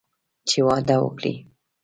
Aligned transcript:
چې 0.49 0.59
واده 0.67 0.95
وکړي. 1.01 1.33